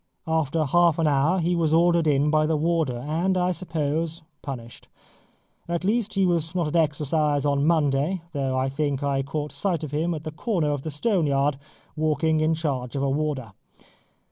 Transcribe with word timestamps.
After 0.25 0.65
half 0.65 0.97
an 0.97 1.05
hour, 1.05 1.37
he 1.37 1.55
was 1.55 1.71
ordered 1.71 2.07
in 2.07 2.31
by 2.31 2.47
the 2.47 2.57
warder, 2.57 2.97
and, 2.97 3.37
I 3.37 3.51
suppose, 3.51 4.23
punished. 4.41 4.87
At 5.67 5.83
least 5.83 6.15
he 6.15 6.25
was 6.25 6.55
not 6.55 6.65
at 6.65 6.75
exercise 6.75 7.45
on 7.45 7.67
Monday, 7.67 8.23
though 8.33 8.57
I 8.57 8.67
think 8.67 9.03
I 9.03 9.21
caught 9.21 9.51
sight 9.51 9.83
of 9.83 9.91
him 9.91 10.15
at 10.15 10.23
the 10.23 10.31
corner 10.31 10.71
of 10.71 10.81
the 10.81 10.89
stone 10.89 11.27
yard, 11.27 11.59
walking 11.95 12.39
in 12.39 12.55
charge 12.55 12.95
of 12.95 13.03
a 13.03 13.09
warder. 13.11 13.51